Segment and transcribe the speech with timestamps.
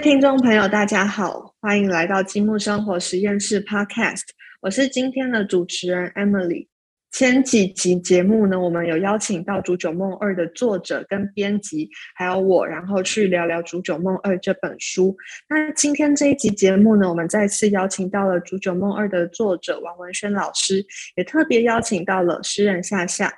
[0.00, 4.22] 听众朋友，大家好，欢迎来到积木生活实验室 Podcast，
[4.62, 6.68] 我是今天的主持人 Emily。
[7.12, 15.14] 前几集节目呢，我们有邀请到《煮酒梦二》的作者跟编辑，还有我，然后去聊聊《煮酒梦二》这本书。
[15.50, 20.82] 那今天这一集节目呢，我们再次邀请到了《煮酒梦二》的作者王文轩老师，
[21.16, 23.30] 也特别邀请到了诗人夏夏。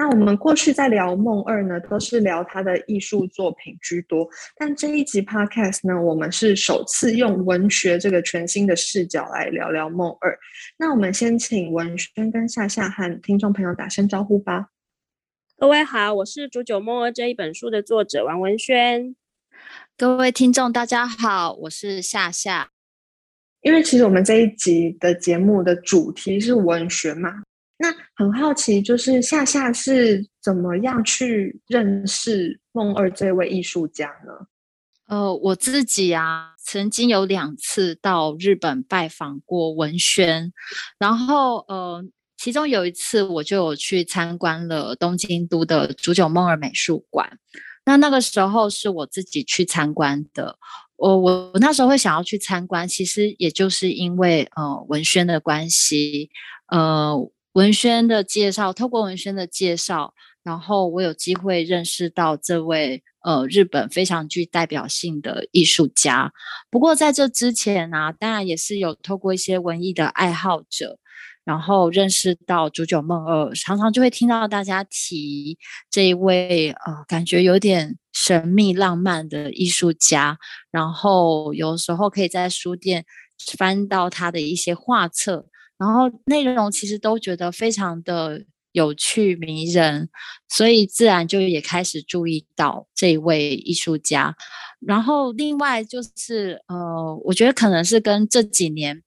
[0.00, 4.26] 那我们过去在聊梦二呢，都是聊他的艺术作品居多。
[4.56, 10.34] 但这一集 podcast 呢，我们是首次用文学这个全新的视角来聊聊梦二。
[10.78, 14.68] 那我们先请文轩跟夏夏和听众朋友打声招呼吧。
[15.58, 19.14] 各位好，我是《煮酒梦二》这一本书的作者王文轩。
[19.98, 22.70] 各位听众大家好，我是夏夏。
[23.60, 27.42] 因为其实我们这一集的节目的主题是文学嘛。
[27.82, 34.46] 那很好奇，就是夏夏是怎么样去认识梦二这位艺术家呢？
[35.06, 40.52] 呃，我自己啊，曾经有两次到日本拜访过文轩，
[40.98, 42.04] 然后呃，
[42.36, 47.38] 其中有一次我就有去参观了东京都的竹久梦二美术馆。
[47.86, 50.58] 那那个时候是我自己去参观的。
[50.96, 56.28] 我我那时候会想要去参观，其实也就是因为呃文轩的关系，
[56.66, 57.16] 呃。
[57.54, 66.32] 文轩的介绍，透过文轩的介绍，然后我有机会认识到这位呃日本非常具代表性的艺术家。
[66.70, 70.98] 不过在这之前呢，当然也是有透过一些文艺的爱好者，
[71.44, 75.58] 然后认识到竹久梦二，常常就会听到大家提
[75.90, 80.38] 这一位呃感觉有点神秘浪漫的艺术家。
[80.70, 83.04] 然后有时候可以在书店
[83.58, 85.46] 翻到他的一些画册。
[85.80, 90.10] 然后内容其实都觉得非常的有趣迷人，
[90.46, 94.36] 所以自然就也开始注意到这一位艺术家。
[94.78, 99.02] 然后另外就是呃，我觉得可能是跟这几年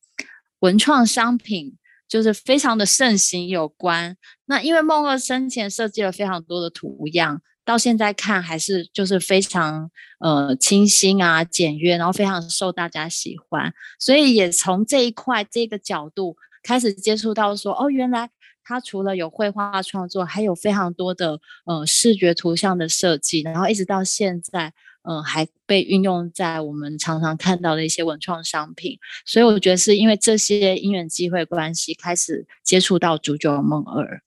[0.62, 4.18] 文创商品就是非常的盛行有关。
[4.46, 13.72] 那因为梦二生前设计了非常多的图样，到现在看还是就是非常呃清新啊简约，然后非常受大家喜欢。
[14.00, 16.36] 所以也从这一块这个角度。
[16.64, 18.30] 开始接触到说哦，原来
[18.64, 24.74] 他除了有绘画创作，还有非常多的呃视觉图像的设计，然后一直到现在，
[25.04, 28.98] 嗯，还被运用在我们常常看到的一些文创商品。
[29.26, 34.22] 所以我觉得是因为这些因缘机会关系，开始接触到煮酒梦二。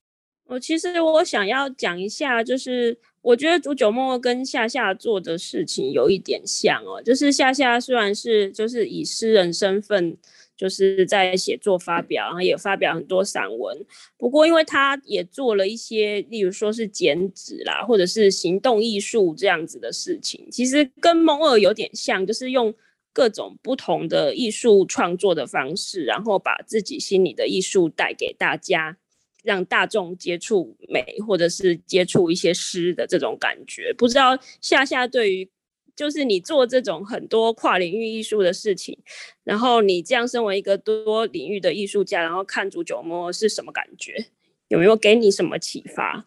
[0.45, 10.19] 我其实我想要讲一下，就是我觉得煮酒梦跟夏夏做的事情有一点像哦，就是夏夏虽然是就是以诗人身份。
[10.57, 13.85] 就是在写作发表，然后也发表很多散文。
[14.17, 22.75] 不过，因为他也做了一些，例如说是剪纸啦，或者是行动艺术这样子的事情，其实跟梦二有点像，就是用
[23.13, 28.97] 各种不同的艺术创作的方式，然后把自己心里的艺术带给大家，
[29.43, 33.93] 让大众接触美，或者是接触一些诗的这种感觉。
[33.97, 35.51] 不知道夏夏对于。
[35.97, 38.99] 就是你做这种很多跨领域艺术的事情，
[39.43, 44.27] 然后你这样身为一个多领域的艺术家，然后看煮酒摸是什么感觉？
[44.69, 46.27] 有没有给你什么启发？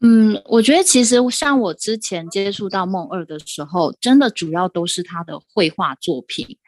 [0.00, 6.58] 嗯，我觉得其实像我之前接触到梦二的时候，真的主要都是他的绘画作品。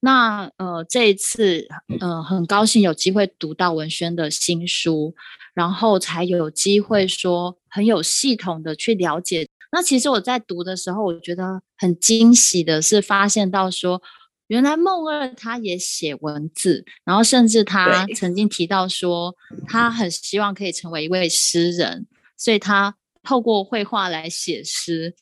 [0.00, 1.66] 那呃，这一次
[1.98, 5.14] 呃，很高兴有机会读到文轩的新书，
[5.54, 9.47] 然后才有机会说很有系统的去了解。
[9.70, 14.00] 那其实我在读的时候，我觉得很惊喜的是，发现到说，
[14.46, 19.34] 原来梦二他也写文字，然后甚至他曾经提到说，
[19.66, 25.14] 他很希望可以成为一位诗人，所以他透过绘画来写诗。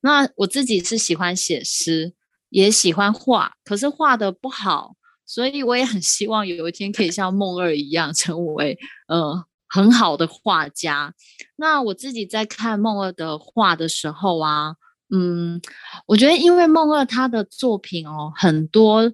[0.00, 2.14] 那我自己是喜欢写诗，
[2.48, 8.76] 也喜欢画，可是画的不好，所以我也很希望有一天可以像梦二一样成为，
[9.06, 9.44] 呃。
[9.68, 11.14] 很好的画家，
[11.56, 14.76] 那我自己在看梦二的画的时候啊，
[15.10, 15.60] 嗯，
[16.06, 19.12] 我觉得因为梦二他的作品哦，很多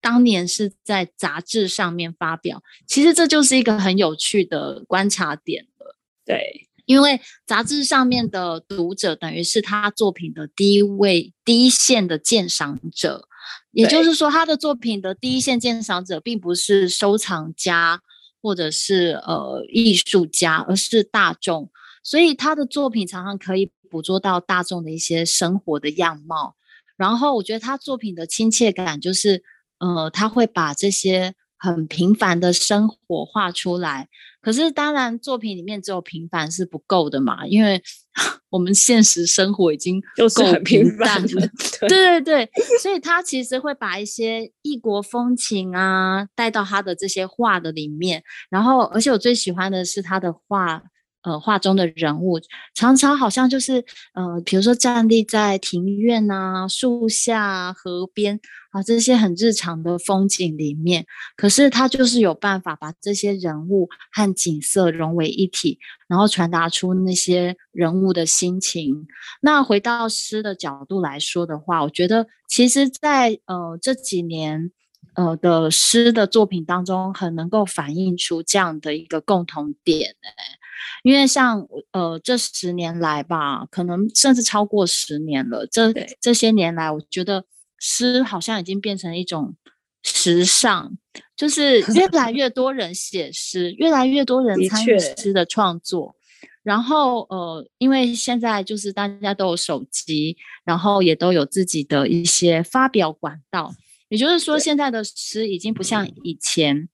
[0.00, 5.96] 当年是在杂志上面发表，其实这就是一个很有趣的观察点了。
[6.24, 13.26] 对，因为杂志上面的读者等于是他作品的第一位第一线的鉴赏者，
[13.72, 18.00] 也就是说，他的作品的第一线鉴赏者并不是收藏家。
[18.42, 21.70] 或者是呃艺术家，而是大众，
[22.02, 26.56] 所以他的作品常常可以捕捉到大众的一些生活的样貌。
[26.96, 29.42] 然后我觉得他作品的亲切感，就是
[29.78, 34.08] 呃他会把这些很平凡的生活画出来，
[34.40, 37.82] 可是当然，作品里面只有平凡是不够的嘛，因为
[38.50, 41.48] 我们现实生活已经就是很平凡了。
[41.80, 42.50] 对对对，
[42.82, 48.22] 所以他其实会把一些异国风情啊带到他的这些画的里面。
[48.48, 50.82] 然后，而且我最喜欢的是他的画。
[51.22, 52.40] 呃，画中的人物
[52.74, 53.84] 常常好像就是，
[54.14, 58.40] 呃，比如说站立在庭院啊、树下、河边
[58.72, 61.04] 啊这些很日常的风景里面，
[61.36, 65.78] 可是他就是有办法把这些人物和景色融为一体，
[66.08, 69.06] 然后传达出那些人物的心情。
[69.42, 74.70] 那回到诗的角度来说的话，我觉得其实，在呃这几年
[75.16, 80.59] 呃的诗的作品当中，很能够反映出这样的一个共同点，哎。
[81.02, 85.66] 因为像呃这十年来吧，可能甚至超过十年了。
[85.66, 87.44] 这这些年来，我觉得
[87.78, 89.54] 诗好像已经变成一种
[90.02, 90.92] 时尚，
[91.36, 96.16] 就是越来 越多人写诗，越来越多人参与诗的创作。
[96.62, 103.72] 然后呃，因为现在就是大家都有手机，然后也都有自己的一些发表管道，
[104.08, 106.88] 也就是说，现在的诗已经不像以前。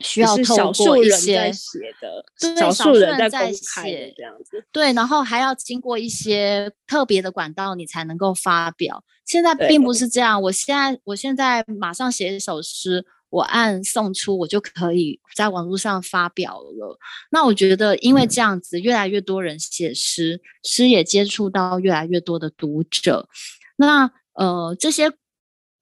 [0.00, 9.02] 需要透过一些写的，对，少数人在写这样子，对，然后还要经过一些特别的管道，你才能够发表。
[9.24, 16.98] 现在并不是这样，我现在我现在马上写一首诗，我按送出，我就可以在网络上发表了。
[17.30, 23.30] 那我觉得，因为这样子，越来越多人写诗，诗也接触到越来越多的读者。
[23.76, 25.10] 那呃，这些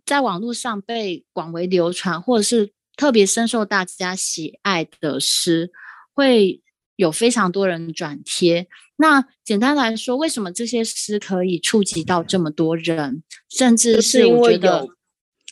[0.06, 2.73] 在网络上被广为流传，或者是。
[2.96, 5.70] 特别深受大家喜爱的诗，
[6.12, 6.62] 会
[6.96, 8.68] 有非常多人转贴。
[8.96, 13.22] 那简单来说，为什么这些诗可以触及到这么多人？
[13.50, 14.86] 甚至是我觉得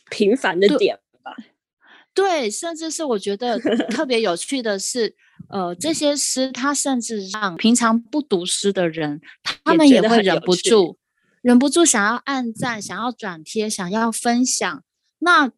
[0.09, 1.35] 平凡的点吧。
[2.15, 5.15] 对，甚至是我觉得特别有趣的是，
[5.49, 9.19] 呃，这些诗它甚至让平常不读诗的人，
[9.65, 10.97] 他们也会忍不住、
[11.41, 14.83] 忍不住想要按赞、想要转贴、想要分享。
[15.19, 15.51] 那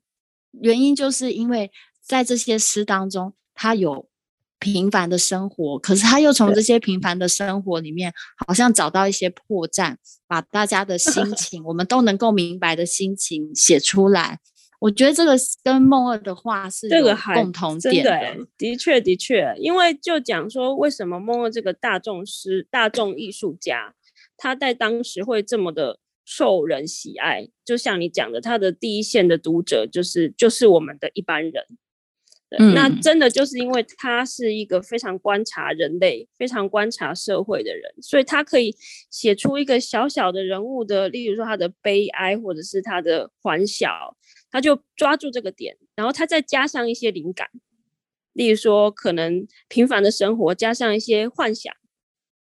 [0.62, 1.72] 原因就是因为
[2.02, 4.08] 在这些诗当中，他有
[4.60, 8.14] 平凡的生活，可是他又从这些平凡的生活里面，
[8.48, 9.96] 好像找到一些破绽，
[10.28, 14.40] 把大家的心 情，我们都能够明白的心情写出来。
[14.80, 23.94] 我觉得这个跟梦二的话是这个共同点的，的确的确，因为就讲说为什么梦二这个大众诗、大众艺术家，
[24.38, 26.00] 他在当时会这么的。
[26.26, 31.64] 受人喜爱，就像你讲的，他的第一线的读者就是就是我们的一般人。
[32.74, 38.74] 那真的就是因为他是一个非常观察人类、非常观察社会的人，所以他可以
[39.10, 44.16] 写出一个小小的人物的，例如说他的悲哀，或者是他的欢笑，
[44.50, 47.50] 他就抓住这个点，然后他再加上一些灵感，
[48.32, 51.74] 例如说可能平凡的生活加上一些幻想，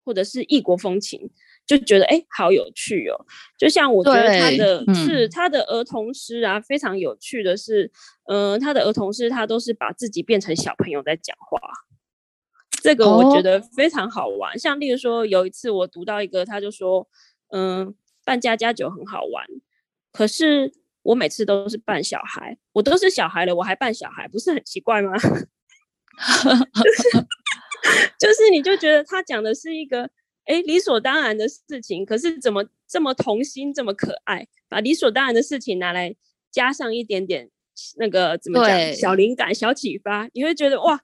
[0.05, 1.31] 或者是异国风情。
[1.65, 3.25] 就觉得哎，好有趣哦！
[3.57, 7.89] 就像我觉得他的是他的儿童诗啊，非常有趣的是，
[8.27, 11.57] 嗯，他的儿童诗他都是把自己变成小朋友在讲话，
[12.81, 14.59] 这个我觉得非常好玩。
[14.59, 17.07] 像例如说，有一次我读到一个，他就说，
[17.51, 17.95] 嗯，
[18.25, 19.45] 扮家家酒很好玩，
[20.11, 25.13] 可是我每次都是扮小孩，我都是小孩了，我还扮小孩，不是很奇怪吗？
[25.17, 27.09] 就 是
[28.19, 30.09] 就是， 你就觉得他讲的是一个。
[30.45, 34.47] 哎，理所当然的事情，可是怎么这么童心，这么可爱？
[34.67, 36.15] 把理所当然的事情拿来
[36.51, 37.49] 加上一点点
[37.97, 38.93] 那个怎么讲？
[38.93, 40.99] 小灵感、小启发，你会觉得哇，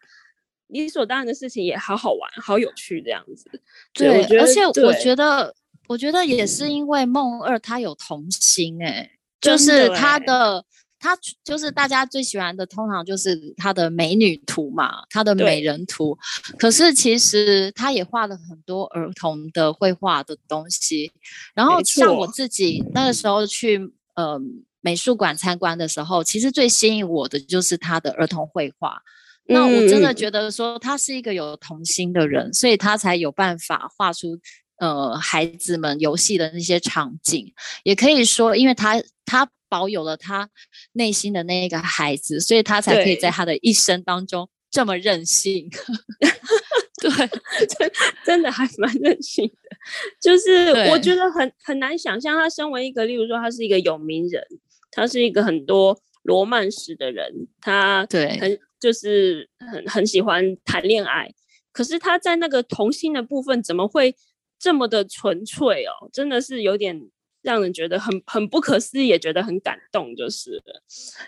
[0.67, 3.49] 理所当然的事情也好好玩，好有趣这样子。
[3.93, 5.55] 对，而且我觉得，
[5.87, 10.65] 我觉得也是因为梦二他有童心，哎，就是他的。
[10.99, 16.17] 他就是大家最喜欢的，通常就是他的美女图嘛，他的美人图。
[16.57, 21.11] 可是其实他也画了很多儿童的绘画的东西。
[21.55, 23.79] 然后像我自己那个时候去
[24.15, 24.37] 呃
[24.81, 29.01] 美术馆参观的时候，其实最吸引我的就是他的儿童绘画。
[29.45, 34.37] 那我真的觉得说他是一个有童心的人，所以他才有办法画出
[34.79, 37.53] 呃孩子们游戏的那些场景。
[37.83, 39.49] 也可以说，因为他他。
[39.69, 40.49] 保有了他
[40.93, 45.69] 内心的那个孩子，所以他才可以在他的一生当中这么任性。
[46.99, 47.09] 对，
[47.65, 47.91] 真
[48.25, 49.77] 真的还蛮任性的。
[50.19, 54.43] 就是我觉得很很难想象，他身为一个，例如说他是一个有名人，
[54.91, 61.31] 他是一个很多罗曼史的人，他对很就是很很喜欢谈恋爱，
[61.71, 64.13] 可是他在那个童心的部分怎么会
[64.59, 66.09] 这么的纯粹哦？
[66.11, 67.09] 真的是有点。
[67.41, 70.61] 让人觉得很很不可思议，也觉得很感动，就是，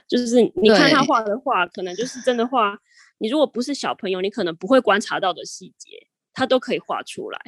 [0.08, 2.78] 就是你看他画的画，可能就是真的画
[3.20, 5.90] 你如果不是小朋友，你可能不会观察到的细节，
[6.34, 7.40] 他都可以画出来。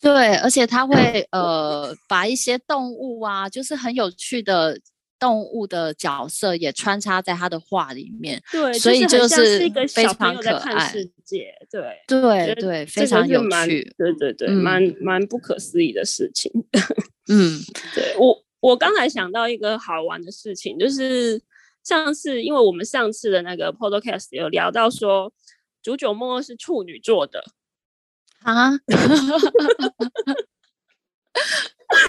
[0.00, 4.78] 对，而且他会呃把一些动物啊，就是很有趣的
[5.18, 8.42] 动物的角色也穿插在他的画里面。
[8.52, 10.88] 对，所以就是一个非常可爱。
[10.88, 13.94] 世界，对对对，非常有趣。
[13.96, 16.50] 对对对，蛮蛮不可思议的事情。
[17.28, 17.60] 嗯，
[17.94, 21.40] 对我我刚才想到一个好玩的事情，就是
[21.84, 25.32] 上次因为我们上次的那个 podcast 有聊到说，
[25.82, 27.44] 九九梦是处女座的。
[28.42, 28.76] 啊，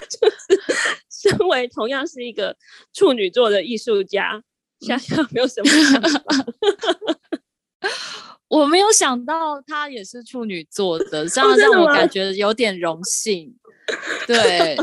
[0.08, 0.36] 就是
[1.10, 2.56] 身为同样是一个
[2.92, 4.40] 处女座的艺术家，
[4.80, 6.46] 想想没有什么想法。
[8.48, 13.57] 我没有想到他也是处女座的，这样让我感觉有点荣幸。
[14.26, 14.76] 对，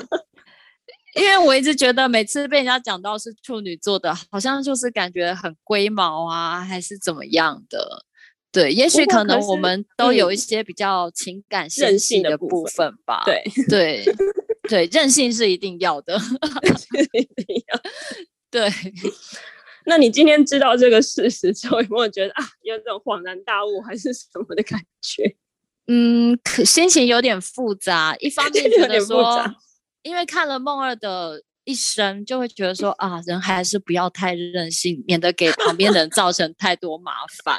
[1.16, 8.06] 因为我一直觉得每次被人家讲到是处女座的，好像就是感觉很龟毛啊，还是怎么样的。
[8.52, 13.24] 对，也许可能我们都有一些比较情感任性的部分吧。
[13.26, 14.06] 对对
[14.70, 16.16] 对，任性是一定要的，
[17.14, 17.82] 一定要。
[18.50, 18.70] 对，
[19.86, 25.36] 那你今天知道这个事实之后，有没有觉得啊，有这种恍然大悟还是什么的感觉？
[25.88, 29.44] 嗯，可心情有点复杂，一方面 觉得说，
[30.04, 31.42] 因为看了梦二的。
[31.68, 37.12] 一生就会觉得说啊，人还是不要太任性，免得给旁边的人造成太多麻
[37.44, 37.58] 烦。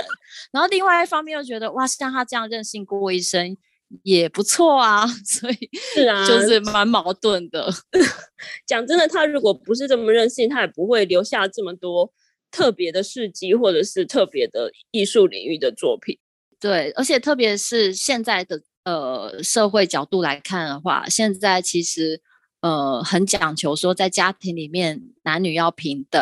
[0.52, 3.56] 然后另外一方面又觉得哇，像他这样任性过一生
[4.04, 7.68] 也不错啊， 所以是啊，就是蛮矛盾的。
[8.64, 12.08] 讲真的，他如果不是这么任性，他也不会留下这么多
[12.52, 16.16] 特别的事迹，或者是特别的艺术领域的作品。
[16.60, 22.22] 对，而且特别是现在的呃社会角度来看的话，现在其实。
[22.62, 26.20] 呃，很讲求说在家庭里面男女要平等，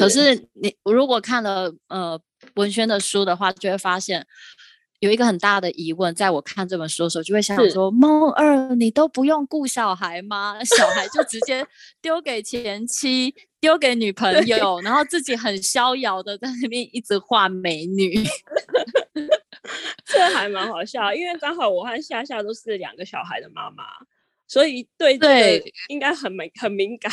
[0.00, 2.18] 可是你如果看了呃
[2.54, 4.26] 文轩的书的话，就会发现
[4.98, 10.58] 有一个很大的疑问，在我看这本书的时候，就会想说：梦二，你都不用顾小孩吗？
[10.64, 11.64] 小孩就直接
[12.02, 18.24] 丢给前妻，丢给女朋友，然后自己很逍遥的在那边一直画美女，
[20.04, 23.84] 这还蛮好笑，因为刚好我和夏夏都是两个小孩的妈妈。
[24.46, 27.12] 所以对对，应该很敏很敏感，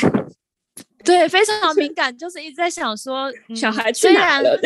[1.03, 4.57] 对，非 常敏感，就是一直在想说，小孩去哪了？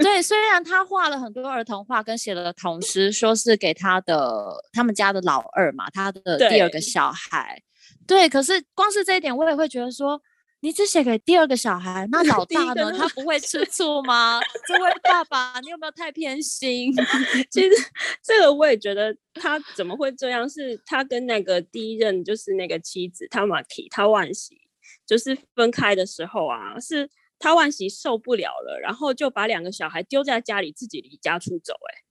[0.00, 7.60] 对，虽然他画了很多儿童画，跟写了童诗，说是给他的他们家的老二嘛，他的第二个小孩，
[8.06, 10.22] 对，可是光是这一点，我也会觉得说。
[10.64, 12.90] 你只写给第二个小孩，那老 大呢？
[12.96, 14.40] 他不会吃醋吗？
[14.66, 16.90] 这位爸爸，你有没有太偏心？
[17.52, 17.70] 其实
[18.22, 20.48] 这个我也觉得，他怎么会这样？
[20.48, 24.58] 是他跟那个第一任就是那个妻子他玛提他万喜，
[25.04, 31.74] 就是分开的时候啊，是他万喜受不了了，然后就把两个小孩丢在家里，自己离家出走。
[31.74, 32.03] 哎。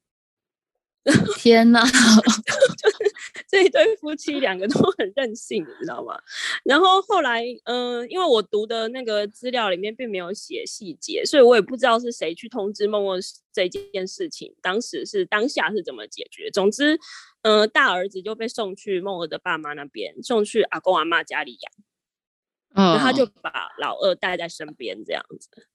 [1.35, 1.81] 天哪！
[1.85, 3.13] 就是
[3.47, 6.17] 这一对夫妻两个都很任性，你知道吗？
[6.63, 13.19] 然后后来，嗯，因为我读的那个资料里面并没有写细节，所以我也不知道是谁去通知梦梦
[13.51, 16.49] 这件事情，当时是当下是怎么解决。
[16.51, 16.97] 总之，
[17.41, 25.67] 嗯，大儿子就被送去梦儿的爸妈那边，送去阿公阿妈家里养，然后他就把老二带在身边这样子。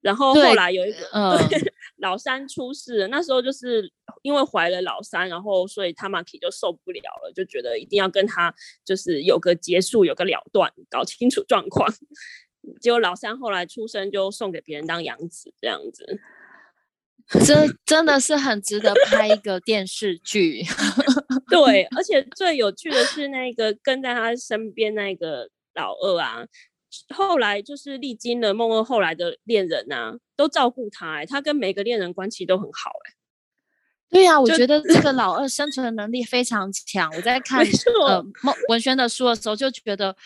[0.00, 0.98] 然后后来有一个
[1.98, 3.92] 老三出事，那时候就是
[4.22, 8.54] 因为怀了老三，然后所以他妈 k 就受不了了，就觉得一定要跟他
[8.84, 11.92] 就是有个结束，有个了断，搞清楚状况。
[12.80, 16.20] 结果老三后来出生就送给别人当养子，这样子，
[17.44, 20.62] 这真的是很值得拍一个电视剧。
[21.50, 26.46] 对，而且最有趣的是那个跟在他身边那个老二啊。
[27.14, 33.14] 后来就是历经了梦二后来的恋人呐，都照顾他，哎，他跟每个恋人关系都很好，哎，
[34.10, 37.10] 对呀，我觉得这 个老二生存的能力非常强。
[37.14, 37.64] 我在看
[38.06, 40.16] 呃梦文轩的书的时候，就觉得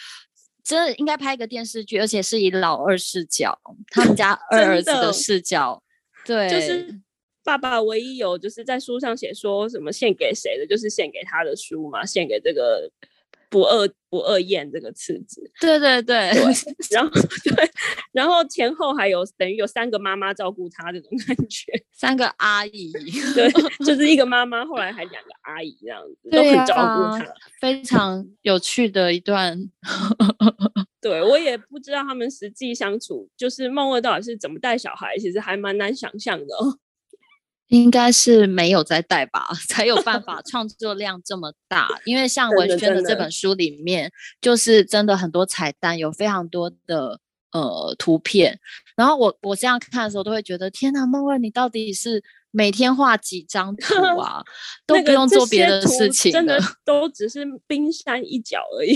[0.63, 3.59] 真的应该拍一个电视剧，而且是以老二视角，
[3.91, 5.83] 他们家 二儿子的视角，
[6.25, 7.01] 对，就是
[7.45, 12.91] 爸爸唯一有就是在书上写说什么献给谁的，就是献给他的书嘛，献给这个。
[13.55, 16.17] 不饿不饿厌这个次子，对对对，
[16.91, 17.11] 然后
[17.45, 17.71] 对，
[18.11, 22.91] 然后前后还有等于有三个妈妈照顾他这种感觉， 三个阿姨，
[23.33, 23.49] 对，
[23.87, 29.71] 就是一个妈妈，后来还两个阿姨这样子，都很照顾他，非常有趣的一段。
[31.01, 36.47] 对我也不知道他们实际相处，就是梦二到底是怎么带小孩，其实还蛮难想象的。
[37.75, 41.89] 应该是没有在带吧， 才有办法创作量这么大。
[42.05, 47.19] 因为像文轩的这本书里面，就是真的很多彩蛋，有非常多的
[47.51, 48.61] 呃图片。
[48.97, 54.45] 然后我我这样看的时候，都会觉得天哪，梦二你到底是每天画几张图 啊？
[54.87, 58.95] 都不用做别的事情，真的都只是冰山一角而已。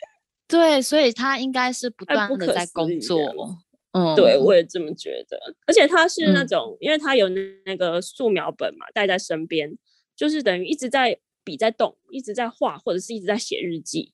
[0.46, 3.56] 对，所以他应该是不断的在工作。
[3.92, 5.36] 嗯，对，我也这么觉得。
[5.66, 7.28] 而且他是那种，因为他有
[7.64, 9.76] 那个素描本嘛，带在身边，
[10.14, 14.12] 就是等于一直在笔在动，一直在画，或者是一直在写日记。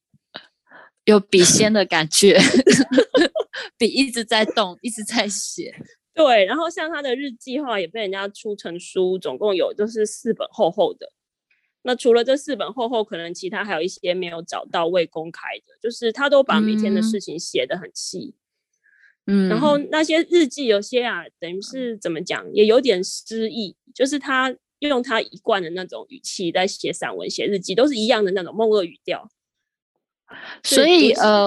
[1.04, 2.38] 有笔仙的感觉，
[3.78, 5.75] 笔一直在动，一直在写。
[6.14, 11.12] 对，然后像他的日记话也被人家出成书，总共有就是四本厚厚的。
[11.83, 18.35] 那除了这四本厚厚，可能其他还有一些没有找到未公开的，就是他都把每天的事情写得很细。
[18.35, 18.45] 嗯，
[19.49, 29.28] 然后那些日记有些啊，等于是怎么讲，也有点诗意，就是他用他一贯的那种语气在写散文、写日记，都是一样的那种梦二语调。
[30.64, 31.47] 所以呃，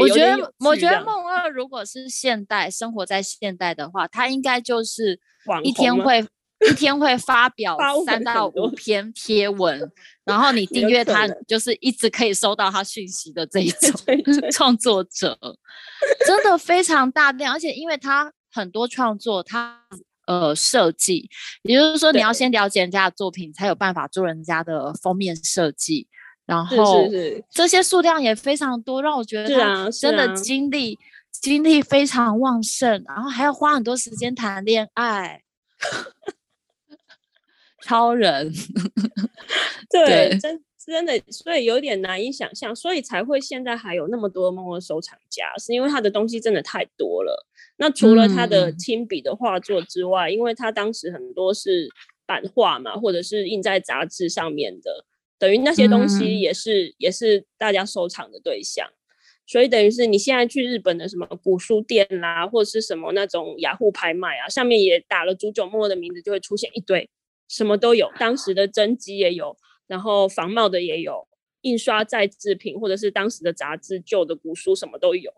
[0.00, 5.20] 我觉得我觉得梦二如果是现代生活在现代的话，他应该就是
[5.62, 6.26] 一天会
[6.68, 9.90] 一天会发表三到五篇贴文，
[10.24, 15.38] 然后你订阅他就是一直可以收到他讯息的这一 种创作者，
[16.26, 19.82] 真的非常大量，而且因为他很多创作他
[20.26, 21.28] 呃设计，
[21.62, 26.08] 也就是说你要先了解人家的作品，才有办法做人家的封面设计。
[26.46, 27.08] 然后
[27.50, 30.98] 这些数量也非常多，让我觉得他真的精力
[31.32, 35.42] 精力非常旺盛，然后还要花很多时间谈恋爱，
[37.84, 38.50] 超人，
[39.90, 47.46] 对，真真的，所以有点难以想象，所以才会现在还有那么多梦二收藏家，是因为他的东西真的太多了。
[47.76, 51.88] 那除了他的亲笔的画作之外，因为他当时很多是
[52.26, 55.04] 版画嘛，或者是印在杂志上面的。
[55.36, 58.88] 等于那些东西也是也是大家收藏的对象，
[59.46, 67.10] 所以等于是你现在去日本的什么古书店啦，或者是什么那种雅虎拍卖啊，上面也打了竹久墨的名字，就会出现一堆，
[67.48, 71.28] 什么都有，当时的真迹也有，然后仿冒的也有，
[71.62, 75.30] 印刷再制品或者是当时的杂志、旧的古书什么都有，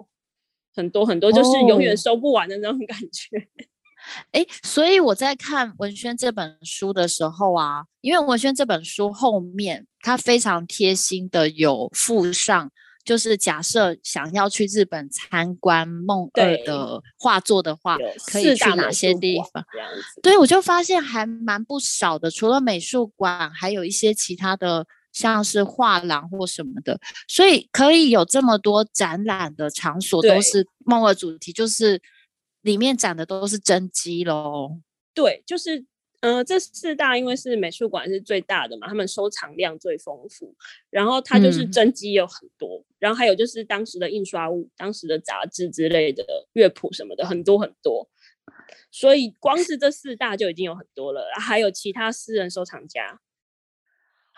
[0.74, 3.48] 很多很多，就是永远收不完的那种感觉。
[4.30, 12.70] 哎，所以我在看文轩这本书的时候啊，因为文轩这本书后面他非常贴心的有附上，
[13.06, 19.64] 就是假设想要去日本参观梦二的画作的话，可以去哪些地方？
[20.22, 32.02] 对，我就发现还蛮不少的，除了美术馆，还有一些其他的，像是画廊或什么的，所以可以有这么多展览的场所都是梦二主题，就是。
[32.62, 34.80] 里面展的都是真迹喽，
[35.14, 35.84] 对，就是，
[36.20, 40.54] 呃，这四大因为是美术馆是最大的嘛，他们收藏量最丰富，
[40.90, 46.24] 然后它就是真迹有很多，然后还有就是当时的印刷物、当时的杂志之类的
[46.54, 48.08] 乐谱什么的很多很多，
[48.90, 53.20] 所以光是这四大就已经有很多了，还有其他私人收藏家。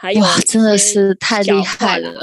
[0.01, 2.21] 还有真的是太厉害了，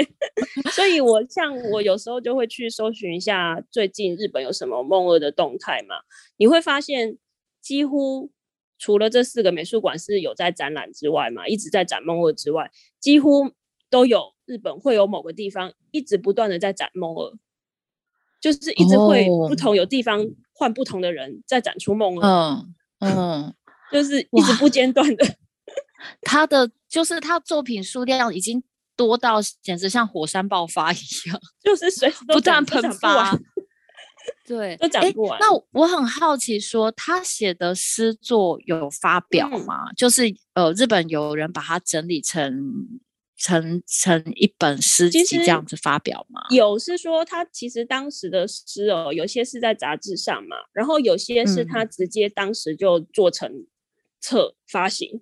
[0.72, 5.96] 所以我像我有时候就会去搜寻一下最近日本有什么梦二的动态嘛，
[6.38, 7.18] 你会发现
[7.60, 8.30] 几乎
[8.78, 13.50] 除了这四个美术馆是有在展览之外嘛，一直在展梦二之外，几乎
[13.88, 17.32] 都有日本会有某个地方一直不断的在展梦二，
[18.40, 23.54] 就是一直会不同有地方换不同的人在展出梦二，嗯 嗯，
[23.90, 25.26] 就是一直不间断的。
[26.20, 28.62] 他的就是他作品数量已经
[28.94, 30.96] 多到简直像火山爆发一
[31.28, 33.36] 样，就是随时不断喷发。
[34.46, 35.38] 对，都讲不完。
[35.40, 39.92] 那我很好奇，说他写的诗作有发表吗？
[39.96, 40.22] 就是
[40.54, 43.00] 呃，日本有人把它整理成
[43.36, 46.40] 成成一本诗集这样子发表吗？
[46.50, 53.66] 有，是说他其实当时的诗哦，有些是在杂志上嘛，然后有些是他直接当时就做成
[54.20, 55.20] 册发行。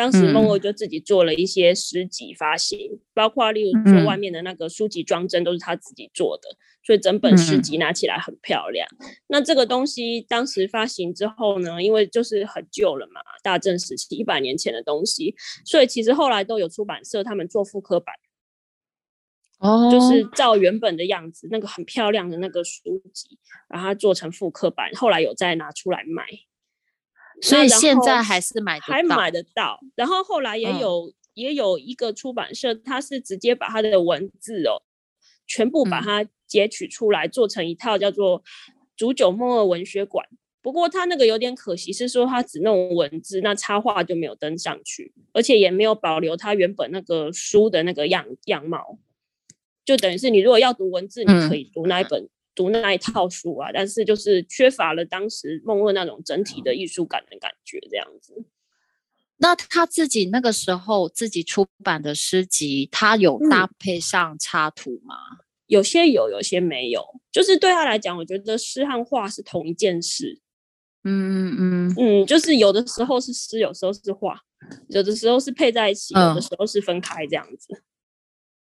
[0.00, 6.48] 当时梦二就自己做了一些诗集发行，包括例如说外面的那个书籍装帧都是他自己做的，
[6.82, 8.88] 所以整本诗集拿起来很漂亮。
[9.26, 15.34] 那这个东西当时发行之后呢，因为就是很旧了嘛，大正时期一百年前的东西，
[15.66, 18.14] 所以其实后来都有出版社他们做复刻版，
[19.58, 26.24] 哦，就是照原本的样子，那个很漂亮的那个书籍，把它做成复刻版，后来有再拿出来卖。
[27.42, 34.82] 所以现在还是买还买得到，然后后来也有也有一个出版社，他是直接把他的文字哦，
[35.46, 38.40] 全部把它截取出来，做成一套叫做
[38.96, 40.26] 《煮酒梦二文学馆》。
[40.62, 48.98] 不过他那个有点可惜，是说他只弄文字，那插画就没有登上去，而且也没有保留他原本那个书的那个样样貌。
[49.86, 58.44] 就等于是你如果要读文字，你可以读那一本读那一套书啊，但是就是缺乏了当时梦二那种整体的艺术感的感觉，这样子。
[59.38, 65.14] 那他自己那个时候自己出版的诗集，他有搭配上插图吗？
[65.66, 67.02] 有些有，有些没有。
[67.32, 70.40] 就是对他来讲，我觉得诗和画是同一件事。
[71.04, 74.38] 嗯嗯嗯嗯，就是有的时候是诗，有时候是画，
[74.88, 77.82] 有的时候是配在一起，有的时候是分开这样子。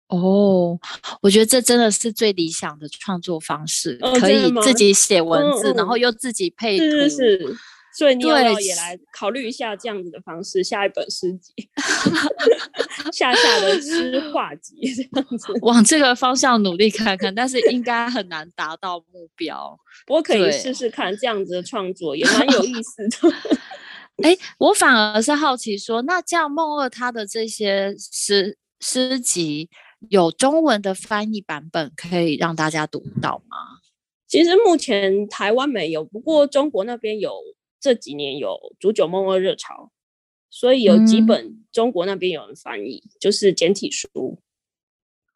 [0.09, 0.79] 哦，
[1.23, 6.85] 我觉得这真的是最理想的创作方式，可以自己写文字，然后又自己配图。
[6.85, 7.57] 是是。
[7.97, 11.53] 所以你要也来考虑一下这样子的方式，下一本诗集，
[13.15, 19.79] 下 下的诗画集这样子，往这个方向努力看看，但是应该很难达到目标。
[20.09, 23.33] 不过可以试试看，这样子的创作也蛮有意思的。
[24.29, 29.71] 哎，我反而是好奇说，那这样梦二他的这些诗诗集
[30.11, 33.57] 有中文的翻译版本可以让大家读到吗？
[34.27, 37.33] 其实目前台湾没有，不过中国那边有。
[37.81, 38.49] 这几年有
[38.81, 39.93] 《煮酒梦二》热潮，
[40.49, 44.39] 所以有几本中国那边有人翻译，就是简体书。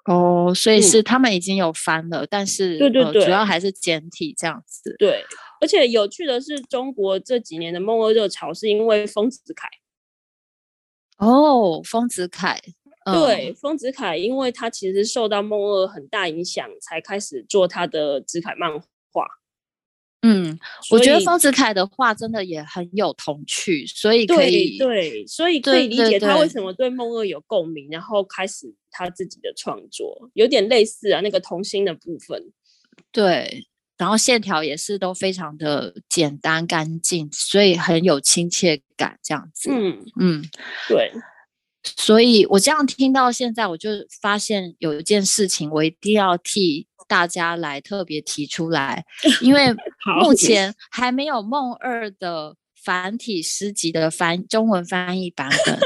[0.07, 4.97] 哦，所以是他们已经有翻了，但是对对对，主要还是简体这样子。
[4.99, 5.23] 对，
[5.61, 9.69] 而且有趣的是，中国这几年的梦二热潮是因为丰子恺。
[11.19, 12.59] 哦，丰子恺，
[13.05, 18.71] 对，丰子恺，因为他其实受到梦二很大影响，才开始做他的子恺漫
[19.11, 19.27] 画。
[20.23, 20.59] 嗯，
[20.91, 32.53] 我觉得丰子恺的画真的也很有童趣，所以可以对，所以可以理解他为什么对梦二有共鸣，然后开始他自己的创作，有点类似啊那个童心的部分。
[33.13, 39.71] 对，然后线条也是都非常的简单干净，所以很有亲切感，这样子。
[39.73, 40.45] 嗯嗯，
[40.89, 41.13] 对。
[41.83, 46.87] 所以我这样听到现在，我就发现有一件事情，我一定要替。
[47.07, 49.03] 大家来特别提出来，
[49.41, 49.75] 因为
[50.21, 55.79] 目前还没有梦二的繁体诗集的翻中文翻译版本。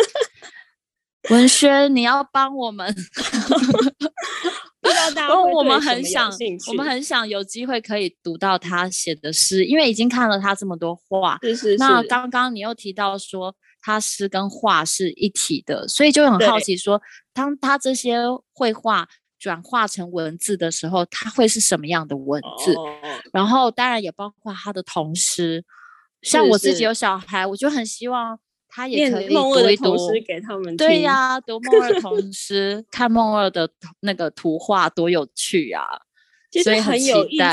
[1.31, 2.93] 文轩，你要帮我们，
[4.83, 6.29] 不知道大家我们很想，
[6.67, 11.39] 我们很想有机会可以读到他写的诗，因为已经看了他这么多话。
[11.43, 11.77] 是是是。
[11.77, 17.03] 那刚刚你又提到说他诗跟画是一体的，所以就很好奇说，
[17.35, 18.19] 当他这些
[18.55, 19.07] 绘画。
[19.43, 22.77] 转化成文字的时候，它会是什么样的文字？
[23.33, 25.65] 然后当然也包括他的童诗。
[26.21, 30.77] 像我自己有小孩，我就很希望他也可以读一读给他们。
[30.77, 33.69] 对呀，读梦二童诗，看梦二的
[33.99, 35.83] 那个图画多有趣啊！
[36.53, 37.45] 其实很有意思，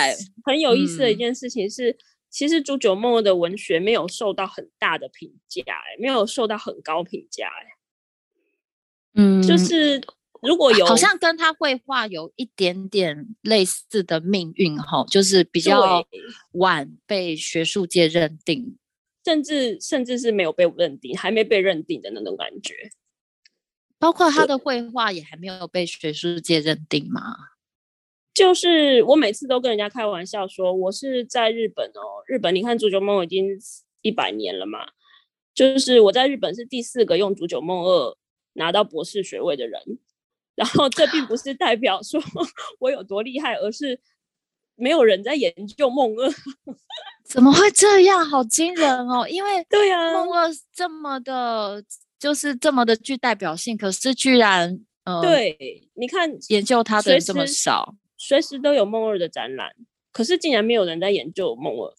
[0.46, 1.98] 很有意思的一件事情是，
[2.30, 7.68] 其实朱九梦的文学没有受到很大的评价，哎，没有受到很高评价，哎，
[9.16, 10.02] 嗯，就是。
[10.42, 16.02] 如果有，好像跟他绘画有一点点类似的命运哈，就是比较
[16.54, 18.78] 晚被学术界认定，
[19.26, 22.90] 甚至甚至是没有被认定，还没被认定的那种感觉。
[23.98, 27.36] 包括他的绘画也还没有被学术界认定吗？
[28.40, 33.50] 就是我每次都跟人家开玩笑说，我是在日本哦，日本你看《足球梦》已经
[34.02, 34.80] 一百年了嘛，
[35.54, 38.12] 就是我在日本是第四个用《足球梦二》
[38.54, 39.82] 拿到博士学位的人。
[40.56, 42.18] 然后这并不是代表说
[42.80, 44.00] 我有多厉害，而是
[44.76, 46.30] 没有人在研究梦二，
[47.28, 48.26] 怎么会这样？
[48.26, 49.28] 好惊人哦！
[49.28, 51.84] 因为对啊，梦二这么的，
[52.18, 59.72] 就是这么的具代表性，可是居然，呃，对，你看研究它的这么少，随时都有梦二的展览，
[60.12, 61.96] 可是竟然没有人在研究梦二，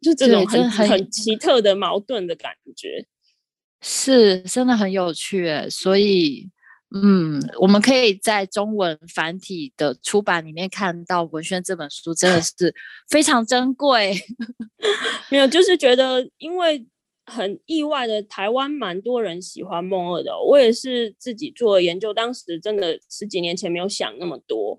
[0.00, 3.06] 就这种很很奇特的矛盾的感觉，
[3.80, 6.50] 是真的很有趣，所以。
[6.94, 12.74] 嗯，我们可以在中文繁体的出版里面看到文轩这本书，真的是
[13.08, 14.14] 非常珍贵。
[15.32, 16.86] 没有，就是觉得因为
[17.24, 20.38] 很意外的，台湾蛮多人喜欢梦二的。
[20.38, 24.78] 我也是自己做研究，当时真的十几年前没有想那么多，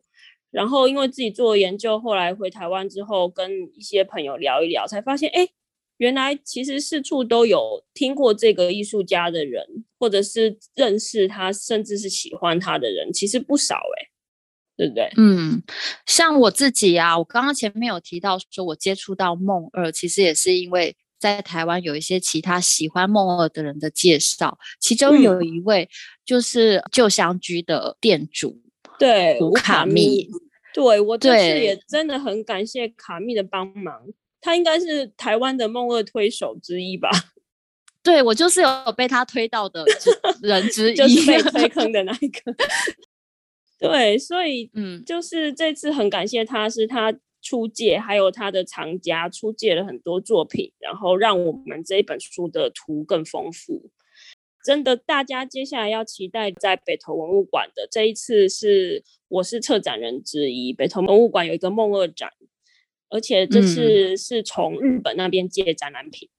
[0.54, 5.50] 然后因为自己做研究，后来回台湾之后，跟一些朋友聊一聊，才发现，哎。
[5.98, 9.64] 原来其实四处都有听过这个艺术家的人，
[10.00, 14.10] 或者是认识他，甚至是喜欢他的人，其实不少哎，
[14.76, 15.10] 对不对？
[15.16, 15.62] 嗯，
[16.08, 25.88] 像我自己啊，我刚刚前面有提到说，我接触到梦二，其实也是因为在台湾有一些其他喜欢梦二的人的介绍，其中有一位
[26.26, 28.60] 就是旧香居的店主，
[29.00, 30.30] 对，胡卡密，
[30.74, 34.02] 对我这次也真的很感谢卡密的帮忙。
[34.40, 37.10] 他应该是台湾的梦二推手之一吧？
[38.04, 39.86] 对，我就是有被他推到的
[40.42, 42.54] 人之一， 就是被推坑的那一个。
[43.80, 53.90] 对，所以嗯，就是这次很感谢他，是他出借，还有他的藏家出借了很多作品，然后让我们这一本书的图更丰富。
[54.64, 62.32] 真的，大家接下来要期待在北投文物馆的这一次是我是策展人之一，北投文物馆有一个梦二展，
[63.10, 66.30] 而且这次是从日本那边借展览品。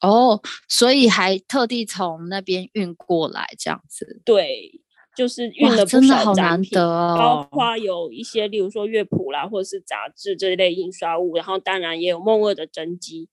[0.00, 4.20] 哦，所以还特地从那边运过来这样子。
[4.24, 4.80] 对，
[5.14, 7.48] 就是运哇了不真的好少展品，难得包哦。
[7.50, 13.28] 括有一些，例如说乐谱啦，或者是杂志这一类印刷物，然后当然也有梦二的真迹。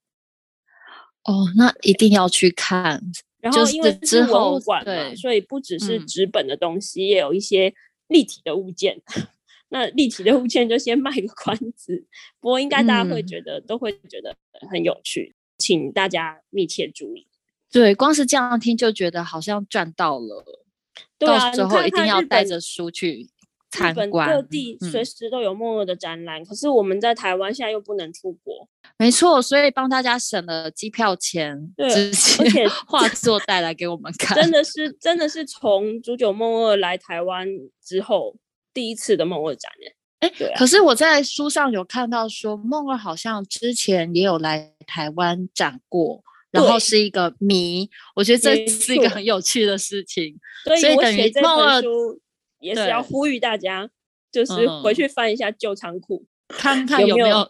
[1.24, 3.02] 哦，那一定要去看。
[3.52, 7.74] 就是然后因为是文物馆嘛，所以不只是嗯纸本的东西，也有一些
[8.08, 9.02] 立体的物件。
[9.70, 12.06] 那立体的物件就先卖个关子，
[12.40, 14.34] 不过应该大家会嗯觉得、都会觉得
[14.72, 17.28] 很有趣，请大家密切注意。
[17.70, 20.46] 对，光是这样听就觉得好像赚到了。
[21.20, 23.28] 对啊，到时候一定要带着书去
[23.72, 24.42] 日参本各。
[24.44, 32.12] 地嗯随时都有梦二的展览，可是我们在台湾现在又不能出国，没错，所以帮大家省了机票钱，对而
[32.50, 34.36] 且 画作带来给我们看。
[34.42, 37.48] 真的是真的是从煮酒梦二来台湾
[37.84, 38.36] 之后
[38.74, 39.94] 第一次的梦二展耶。
[40.20, 47.88] 哎可是我在书上有看到说，梦二好像之前也有来台湾展过，然后是一个谜。
[48.16, 50.36] 我觉得这是一个很有趣的事情。
[50.64, 51.82] 所以等于梦二
[52.60, 53.90] 也是要呼吁大家，
[54.32, 57.48] 就是回嗯去翻一下旧仓库，看看有没有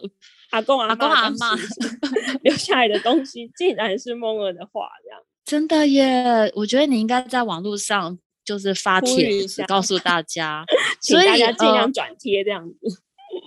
[0.50, 1.66] 阿公阿阿公阿嬷当时
[2.42, 5.20] 留下来的东西，竟然是梦儿的画，这样。
[5.44, 6.52] 真的耶！
[6.54, 9.30] 我觉得你应该在网络上就是发帖
[9.66, 10.64] 告诉大家。
[11.00, 13.02] 请大所以大家尽量转贴这样子。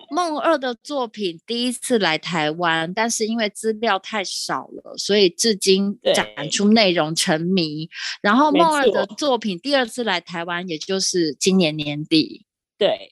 [0.09, 7.89] 梦二的作品第一次来台湾，但是因为资料太少了，所以至今展出内容成谜。
[8.21, 12.45] 然后没梦二的作品第二次来台湾，也就是今年年底。
[12.77, 13.11] 对，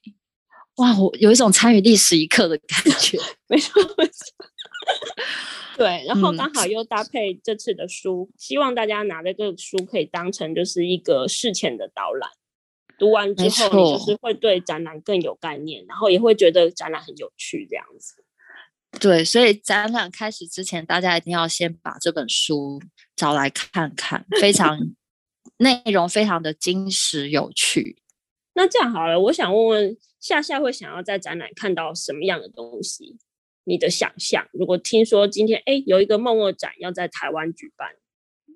[0.77, 3.17] 哇，我有一种参与历史一刻的感觉。
[3.47, 4.35] 没错没错。
[5.77, 12.29] 对，然后嗯刚好又搭配这次的书，希望大家拿这个书可以当成就是一个事前的导览。
[12.99, 18.23] 读完之没后，你就错是会对展览更有概念，然后也会觉得展览很有趣这样子。
[18.99, 22.81] 对，所以展览开始之前，大家一定要先把这本书
[23.15, 24.77] 找来看看，非常
[25.57, 28.01] 内容非常的精实有趣。
[28.53, 33.17] 那这样好了，我想问问夏夏会想要在展览看到什么样的东西？
[33.65, 37.89] 你的想象，如果听说今天哎有一个梦二展要在台湾举办，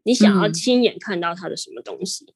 [0.03, 2.33] 你想要嗯亲眼看到它的什么东西？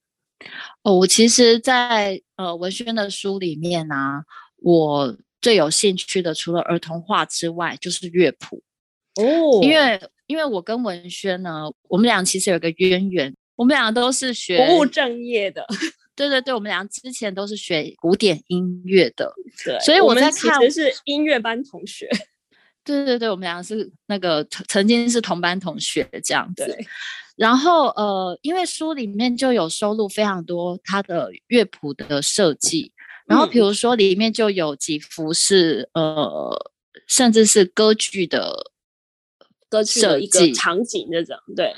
[0.84, 4.21] 哦，我其实在，呃文轩的书里面呢、
[4.58, 8.62] 我最有兴趣的除了儿童画之外，就是乐谱。
[9.15, 15.65] 哦因为因为我跟文轩呢，我们俩其实有个渊源，我们俩都是学，不务正业的，
[16.15, 19.34] 对对对，我们俩之前都是学古典音乐的。
[19.65, 22.08] 对，所以我们其在看实是音乐班同学，
[22.86, 26.78] 对对对，我们俩是那个曾曾经是同班同学这样子。
[27.38, 32.91] 对，然后呃，因为书里面就有收录非常多他的乐谱的设计，
[33.26, 33.62] 然后比嗯。
[33.62, 36.71] 如说里面就有几幅是呃，
[37.08, 38.71] 甚至是歌剧的
[39.69, 41.73] 歌剧的一个场景那种，对，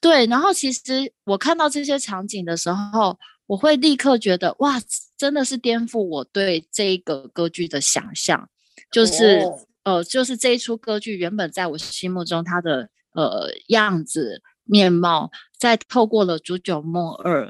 [0.00, 4.80] 对，然后其实我看到这些场景的时候，我会立刻觉得哇，
[5.16, 8.48] 真的是颠覆我对这一个歌剧的想象，
[8.90, 9.60] 就是、哦。
[9.86, 17.46] 呃，就是这一出歌剧原本在我心目中它的呃样子面貌，再透过了《煮酒梦二》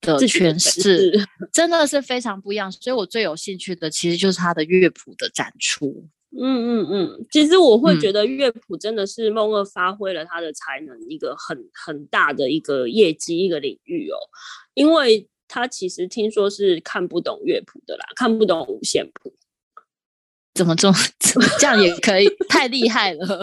[0.00, 2.70] 的诠诠释，真的是非常不一样。
[2.72, 6.08] 所以我最有兴趣的其实就是他的乐谱的展出。
[6.38, 14.16] 嗯嗯嗯，其实我会嗯觉得乐谱真的是梦二发挥了他的才能，一个很很大的一个业绩一个领域哦，
[14.74, 19.32] 因为他其实听说是看不懂乐谱的啦，看不懂五线谱。
[20.52, 20.92] 怎么做？
[21.58, 22.28] 这样也可以？
[22.48, 23.42] 太厉害了！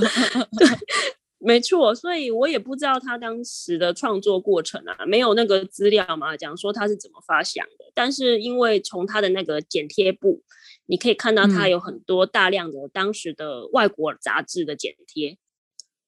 [1.46, 7.92] 没错，所以我也不知道他当时的创作过程啊，没有那个资料嘛，讲说他是怎么发想的。
[7.94, 10.42] 但是因为从他的那个剪贴簿，
[10.86, 15.38] 你可以看到他嗯有很多大量的当时的外国杂志的剪贴，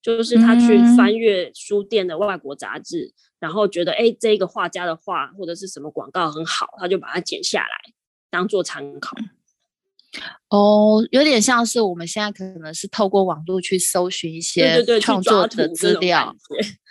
[0.01, 7.93] 就是他去嗯翻阅书店的外国杂志，然后觉得哎这个画家的画或者是什么广告很好，他就把它剪下来
[8.29, 9.17] 当做参考。
[10.49, 16.35] 哦，有点像是我们现在可能是透过网络去搜寻一些创作的资料。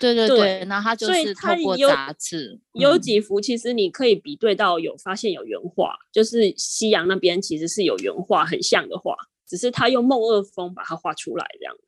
[0.01, 9.15] 对对对对，然后它就是透过杂志，嗯有几幅其实你可以比对到，有发现有原画，就是西洋那边其实是有原画很像的画，
[9.49, 11.81] 只是他用梦二风把它画出来这样子。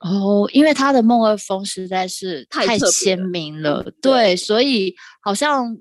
[0.00, 5.74] 哦，因为他的梦二风实在是太鲜了明了，对对，所以好像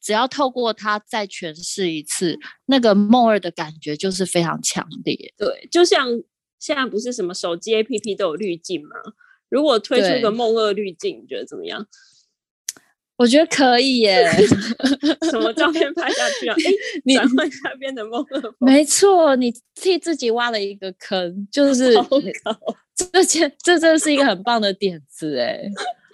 [0.00, 5.34] 只要透过他再诠释一次，那个梦二的感觉就是非常强烈。
[5.36, 6.08] 对，就像
[6.58, 8.90] 现在不是什么手机 APP 都有滤镜吗？
[9.48, 11.86] 如果推出一个梦二滤镜，你觉得怎么样？
[13.16, 14.30] 我觉得可以耶，
[15.30, 16.56] 什么照片拍下去啊？
[16.64, 16.72] 哎，
[17.04, 18.54] 你转换一下变成梦二。
[18.58, 21.92] 没错，你替自己挖了一个坑，就是
[22.94, 25.68] 这件这真的是一个很棒的点子哎，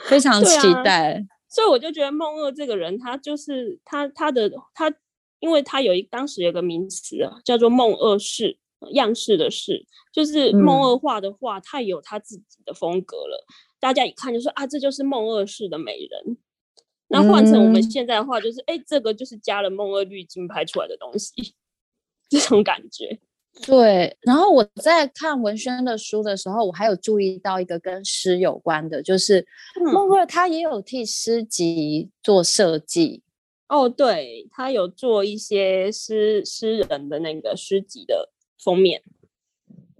[0.09, 1.25] 非常期待。
[1.57, 4.95] 所以我就觉得梦二这个人，他就是他他的他，
[5.39, 8.59] 因为他有一当时有个名词啊，叫做梦二式
[8.93, 13.47] 样式的式，就是梦二画的画太有他自己的风格了，
[13.81, 16.37] 大家一看就说啊，这就是梦二式的美人。
[17.09, 21.33] 那换成我们现在的话，就是哎，这个就是加了梦二滤镜拍出来的东西，
[22.29, 23.19] 这种感觉。
[23.63, 24.17] 对。
[24.21, 29.47] 然后我在看文轩的书的时候，我还有注意到一个跟诗有关的，就是
[29.93, 33.23] 梦二他也有替诗集做设计。
[33.69, 38.31] 哦，对，他有做一些诗诗人的那个诗集的
[38.63, 39.03] 封面。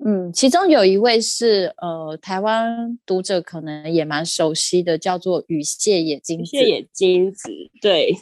[0.05, 6.51] 嗯，其中有一位是呃，台湾读者可能也蛮熟悉的，叫做雨谢野金子。
[6.51, 7.49] 谢野金子，
[7.81, 8.15] 对，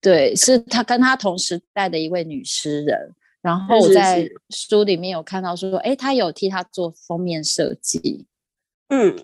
[0.00, 3.12] 对，是他跟他同时代的一位女诗人。
[3.44, 8.26] 然后我在书里面有看到说，哎，他有替他做封面设计。
[8.88, 9.14] 嗯，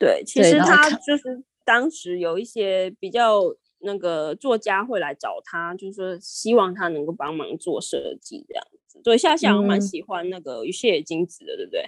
[0.00, 3.40] 对，其实他就是当时有一些比较
[3.78, 9.00] 那个作家会来找他，就是说希望他能够帮忙做设计这样子。
[9.04, 11.84] 对，夏夏蛮喜欢那个雨谢金子的，对不对？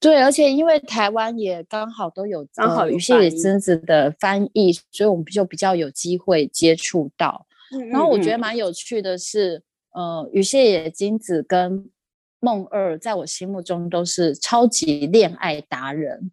[0.00, 7.46] 对，而且因为台湾也刚好都有刚好雨谢金子的翻译，所以我们就比较有机会接触到。
[7.90, 9.62] 然后我觉得蛮有趣的是，
[9.98, 11.90] 呃，雨谢野金子跟
[12.38, 16.30] 梦二在我心目中都是超级恋爱达人。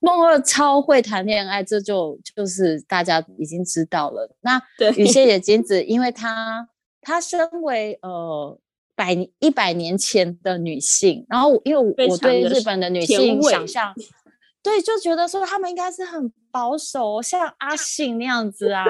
[0.00, 4.36] 梦二超会谈恋爱，这就就是大家已经知道了。
[4.40, 4.60] 那
[4.96, 6.68] 雨谢野金子，因为她。
[7.08, 8.58] 她身为呃
[8.96, 13.94] 百一百年前的女性，然后因为我对日本的女性想象，
[14.60, 18.82] 对，就觉得说她们应该是很保守，像阿 信那样子啊。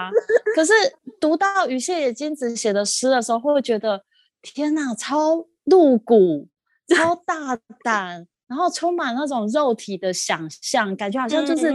[0.54, 0.72] 可是
[1.20, 4.00] 读到雨谢野金子写的诗的时候，会觉得
[4.40, 6.46] 天哪，超露骨，
[6.86, 11.74] 超 大胆，然后充满那种肉体的想象，感觉好像就是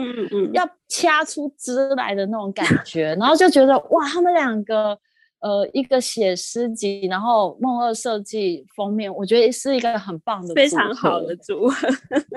[0.54, 4.98] 要掐出汁来的那种感觉，然后就觉得哇，他们两个。
[5.42, 11.88] 呃，一个写诗集，然后梦二设计封面，我觉得是一个很棒的、非常好的组合。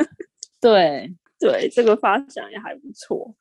[0.59, 3.35] 对对，这个发想也还不错。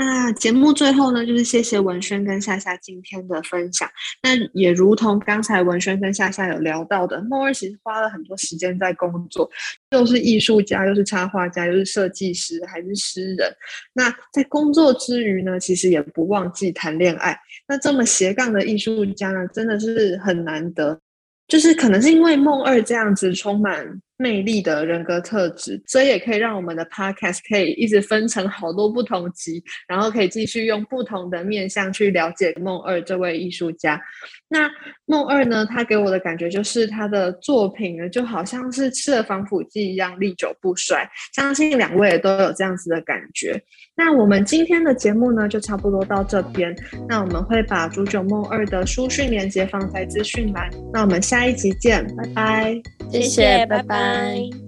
[0.00, 3.88] 那节目最后呢，就是谢谢文轩跟夏夏今天的分享。
[4.22, 9.50] 那也如同刚才文轩跟夏夏有聊到的，梦二其实花了很多时间在工作，
[9.90, 13.52] 又是艺术家，又是插画家，又是设计师，还是诗人。
[13.92, 17.36] 那在工作之余呢，其实也不忘记谈恋爱。
[17.66, 21.00] 那这么斜杠的艺术家呢，真的是很难得。
[21.48, 24.00] 就是可能是因为梦二这样子充满。
[24.18, 34.00] 魅力的人格特质，所以也可以让我们的 podcast 可以一直分成好多不同集，然后可以继续用不同的面向去了解梦二这位艺术家。
[34.48, 34.68] 那
[35.06, 41.08] 梦二呢，他给我的感觉就是他的作品呢，就好像是吃了防腐剂一样历久不衰。
[41.32, 43.62] 相信两位都有这样子的感觉。
[43.98, 46.72] 那我们今天的节目呢，就差不多到这边。
[47.08, 50.70] 那我们会把煮酒梦二的书讯链接放在资讯栏。
[50.92, 52.82] 那我们下一集见，拜拜。
[53.10, 54.67] 谢谢，拜拜。